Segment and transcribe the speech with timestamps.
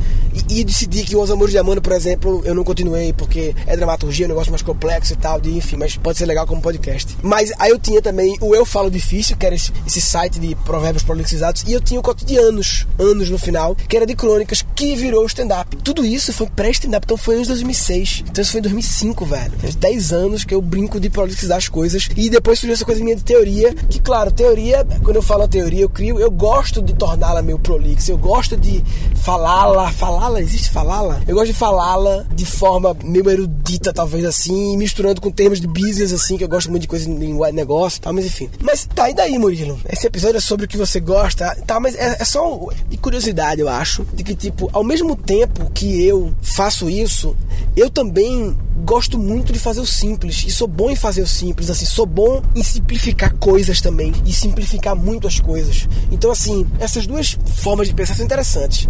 [0.48, 3.76] E, e decidi que Os Amores de Amando, por exemplo, eu não continuei porque é
[3.76, 6.60] dramaturgia, é um negócio mais complexo e tal, de, enfim, mas pode ser legal como
[6.60, 7.16] podcast.
[7.22, 10.54] Mas aí eu tinha também o Eu Falo Difícil, que era esse, esse site de
[10.56, 14.94] provérbios prolixizados, e eu tinha o Cotidianos, anos no final, que era de crônicas, que
[14.94, 15.76] virou stand-up.
[15.78, 18.24] Tudo isso foi pré-stand-up, então foi em 2006.
[18.28, 19.52] Então isso foi em 2005, velho.
[19.58, 22.08] Faz 10 anos que eu brinco de prolixizar as coisas.
[22.16, 25.82] E depois surgiu essa coisa minha de teoria, que claro, teoria, quando eu falo teoria,
[25.82, 28.82] eu crio, eu gosto de torná-la meio prolixa, eu gosto de
[29.22, 31.20] falá-la, falá-la, existe falá-la?
[31.26, 36.12] Eu gosto de falá-la de forma meio erudita, talvez assim, misturando com termos de business,
[36.12, 38.48] assim, que eu gosto muito de coisa em negócio e tal, mas enfim.
[38.62, 39.78] Mas tá, e daí, Murilo?
[39.88, 43.60] Esse episódio é sobre o que você gosta, tá, mas é, é só de curiosidade,
[43.60, 47.36] eu acho, de que, tipo, ao mesmo tempo que eu faço isso,
[47.76, 51.70] eu também gosto muito de fazer o simples e sou bom em fazer o simples,
[51.70, 55.88] assim, sou bom em simplificar coisas também e simplificar muito as coisas.
[56.10, 58.88] Então, assim, essas duas formas de pensar são interessantes.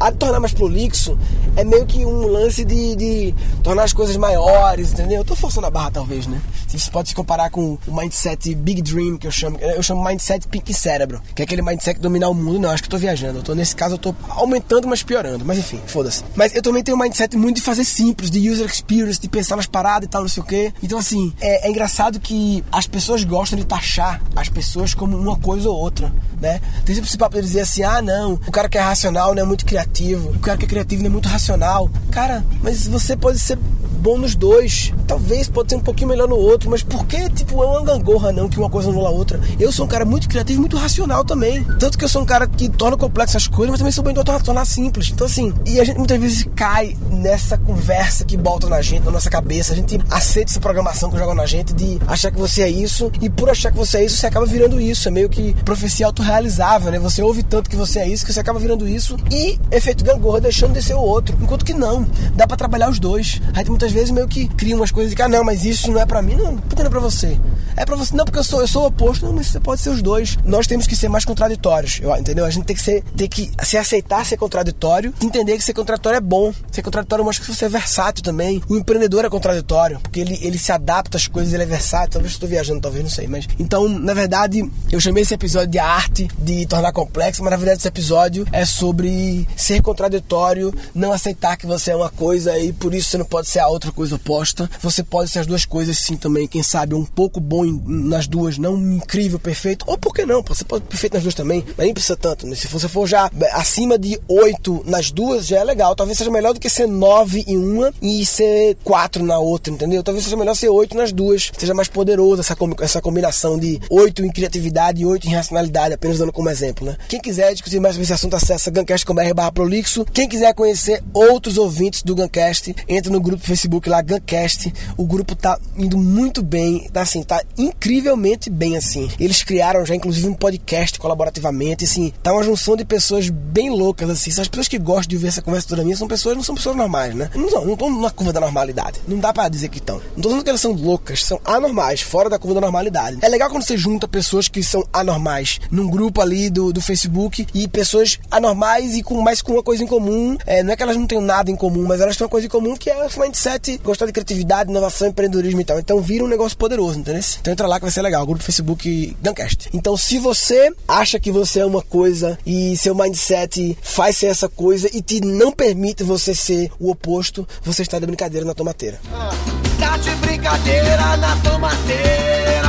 [0.00, 1.18] A de tornar mais prolixo
[1.56, 5.18] é meio que um lance de, de tornar as coisas maiores, entendeu?
[5.18, 6.40] Eu tô forçando a barra, talvez, né?
[6.72, 9.58] Isso pode se comparar com o mindset Big Dream, que eu chamo.
[9.58, 12.60] Eu chamo mindset Pink Cérebro, que é aquele mindset dominar o mundo.
[12.60, 13.38] Não, acho que eu tô viajando.
[13.38, 15.44] Eu tô, nesse caso, eu tô aumentando, mas piorando.
[15.44, 16.22] Mas enfim, foda-se.
[16.36, 19.56] Mas eu também tenho um mindset muito de fazer simples, de user experience, de pensar
[19.56, 20.72] nas paradas e tal, não sei o quê.
[20.82, 25.36] Então, assim, é, é engraçado que as pessoas gostam de taxar as pessoas como uma
[25.36, 26.60] coisa ou outra, né?
[26.84, 29.42] Tem sempre esse papo de dizer assim: ah, não, o cara que é racional não
[29.42, 31.90] é muito criativo, o cara que é criativo não é muito racional.
[32.10, 33.58] Cara, mas você pode ser
[33.98, 34.92] bom nos dois.
[35.06, 38.32] Talvez pode ser um pouquinho melhor no outro, mas por que, tipo, é uma gangorra
[38.32, 39.40] não que uma coisa anula a outra?
[39.58, 41.64] Eu sou um cara muito criativo muito racional também.
[41.78, 44.14] Tanto que eu sou um cara que torna complexas as coisas, mas também sou bem
[44.14, 45.10] de tornar, tornar simples.
[45.10, 49.10] Então, assim, e a gente muitas vezes cai nessa conversa que volta na gente, na
[49.10, 49.72] nossa cabeça.
[49.72, 53.10] A gente aceita essa programação que jogam na gente de achar que você é isso,
[53.20, 55.08] e por achar que você é isso, você acaba virando isso.
[55.08, 56.98] É meio que profecia autorrealizável, né?
[56.98, 60.40] Você ouve tanto que você é isso, que você acaba virando isso, e efeito gangorra
[60.40, 61.36] deixando de ser o outro.
[61.40, 63.40] Enquanto que não, dá para trabalhar os dois.
[63.54, 66.00] A gente muitas vezes meio que cria umas coisas de ah, não, mas isso não
[66.00, 67.38] é para mim, não, que não é pra você?
[67.76, 69.80] É pra você, não, porque eu sou, eu sou o oposto, não, mas você pode
[69.80, 70.36] ser os dois.
[70.44, 72.44] Nós temos que ser mais contraditórios, entendeu?
[72.44, 76.16] A gente tem que ser, tem que se aceitar ser contraditório, entender que ser contraditório
[76.16, 76.52] é bom.
[76.72, 78.62] Ser contraditório mostra que você é versátil também.
[78.68, 82.12] O empreendedor é contraditório, porque ele, ele se adapta às coisas, ele é versátil.
[82.12, 83.46] Talvez eu estou viajando, talvez, não sei, mas.
[83.58, 87.78] Então, na verdade, eu chamei esse episódio de arte de tornar complexo, mas na verdade
[87.78, 92.94] esse episódio é sobre ser contraditório, não aceitar que você é uma coisa e por
[92.94, 94.70] isso você não pode ser a outra coisa oposta.
[94.80, 98.58] Você pode ser as duas coisas sim também, quem sabe um pouco bom nas duas,
[98.58, 99.84] não incrível, perfeito.
[99.88, 100.42] Ou por que não?
[100.42, 102.46] Você pode ser perfeito nas duas também, mas nem precisa tanto.
[102.46, 102.54] Né?
[102.54, 105.94] Se você for já acima de oito nas duas, já é legal.
[105.94, 110.02] Talvez seja melhor do que ser nove em uma e ser quatro na outra, entendeu?
[110.02, 111.50] Talvez seja melhor ser oito nas duas.
[111.56, 116.18] Seja mais poderoso essa, essa combinação de oito em criatividade e oito em racionalidade, apenas
[116.18, 116.96] dando como exemplo, né?
[117.08, 120.04] Quem quiser discutir mais sobre esse assunto, acessa gancast.com.br barra prolixo.
[120.12, 124.72] Quem quiser conhecer outros ouvintes do Gancast, entra no grupo Facebook lá, Gancast.
[124.96, 129.08] O grupo tá indo muito bem, tá assim, tá incrivelmente bem assim.
[129.18, 134.08] Eles criaram já inclusive um podcast colaborativamente, assim, tá uma junção de pessoas bem loucas
[134.10, 134.30] assim.
[134.30, 136.76] As pessoas que gostam de ouvir essa conversa toda minha são pessoas, não são pessoas
[136.76, 137.30] normais, né?
[137.34, 139.00] Não não estão na curva da normalidade.
[139.06, 140.00] Não dá para dizer que estão.
[140.16, 143.18] Não tô dizendo que elas são loucas, são anormais, fora da curva da normalidade.
[143.22, 147.46] É legal quando você junta pessoas que são anormais num grupo ali do, do Facebook
[147.54, 150.36] e pessoas anormais e com mais com uma coisa em comum.
[150.46, 152.46] É, não é que elas não tenham nada em comum, mas elas têm uma coisa
[152.46, 155.78] em comum que é o mindset, gostar de criatividade, inovação, empreendedorismo e tal.
[155.78, 157.22] Então vira um negócio poderoso, entendeu?
[157.40, 159.68] Então entra lá que vai ser legal, grupo Facebook Guncast.
[159.72, 164.48] Então se você acha que você é uma coisa e seu mindset faz ser essa
[164.48, 169.00] coisa e te não permite você ser o oposto, você está de brincadeira na tomateira.
[169.12, 169.30] Ah,
[169.78, 172.68] tá de brincadeira na tomateira.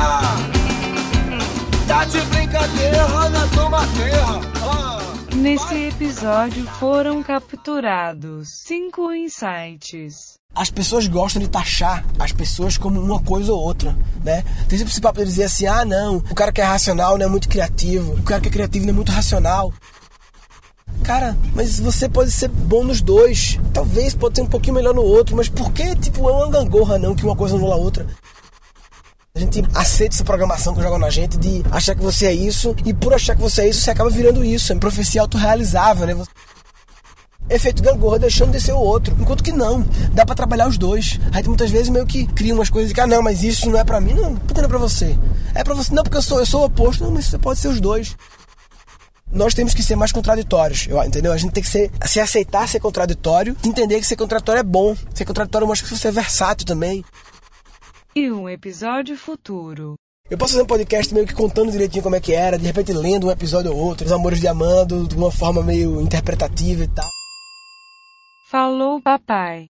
[1.87, 4.25] Tá de brincadeira na tomateira.
[4.61, 4.99] Ah.
[5.35, 10.38] Nesse episódio foram capturados cinco insights.
[10.55, 14.43] As pessoas gostam de taxar as pessoas como uma coisa ou outra, né?
[14.67, 17.25] Tem sempre esse papo de dizer assim, ah não, o cara que é racional não
[17.25, 19.71] é muito criativo, o cara que é criativo não é muito racional.
[21.03, 23.59] Cara, mas você pode ser bom nos dois.
[23.73, 26.97] Talvez pode ser um pouquinho melhor no outro, mas por que, tipo, é uma gangorra
[26.97, 28.07] não que uma coisa anula a outra?
[29.35, 32.75] A gente aceita essa programação que jogam na gente de achar que você é isso,
[32.83, 34.73] e por achar que você é isso, você acaba virando isso.
[34.73, 36.25] É profecia autorrealizável, né?
[37.49, 39.15] Efeito gangorra deixando de ser o outro.
[39.19, 41.19] Enquanto que não, dá para trabalhar os dois.
[41.31, 43.83] Aí muitas vezes meio que cria umas coisas que, ah, não, mas isso não é
[43.83, 44.13] para mim.
[44.13, 45.17] Não, por que não é pra você?
[45.55, 47.03] É pra você, não, porque eu sou, eu sou o oposto.
[47.03, 48.15] Não, mas você pode ser os dois
[49.31, 51.31] nós temos que ser mais contraditórios, entendeu?
[51.31, 54.95] A gente tem que ser, se aceitar ser contraditório, entender que ser contraditório é bom.
[55.13, 57.05] Ser contraditório mostra que você é versátil também.
[58.15, 59.93] E um episódio futuro.
[60.29, 62.93] Eu posso fazer um podcast meio que contando direitinho como é que era, de repente
[62.93, 66.87] lendo um episódio ou outro, os amores de Amando, de uma forma meio interpretativa e
[66.87, 67.18] tal.
[68.51, 69.67] Falou, papai.